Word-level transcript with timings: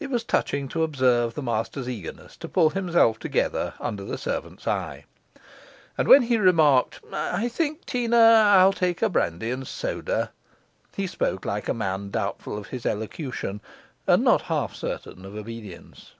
It 0.00 0.10
was 0.10 0.24
touching 0.24 0.66
to 0.70 0.82
observe 0.82 1.34
the 1.34 1.40
master's 1.40 1.88
eagerness 1.88 2.36
to 2.38 2.48
pull 2.48 2.70
himself 2.70 3.20
together 3.20 3.74
under 3.78 4.02
the 4.02 4.18
servant's 4.18 4.66
eye; 4.66 5.04
and 5.96 6.08
when 6.08 6.22
he 6.22 6.36
remarked, 6.36 6.98
'I 7.12 7.48
think, 7.48 7.86
Teena, 7.86 8.16
I'll 8.16 8.72
take 8.72 9.02
a 9.02 9.08
brandy 9.08 9.52
and 9.52 9.68
soda,' 9.68 10.32
he 10.96 11.06
spoke 11.06 11.44
like 11.44 11.68
a 11.68 11.74
man 11.74 12.10
doubtful 12.10 12.58
of 12.58 12.66
his 12.66 12.84
elocution, 12.86 13.60
and 14.04 14.24
not 14.24 14.42
half 14.50 14.74
certain 14.74 15.24
of 15.24 15.36
obedience. 15.36 16.14